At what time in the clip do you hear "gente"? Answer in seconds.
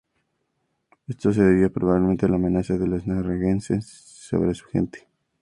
4.65-5.07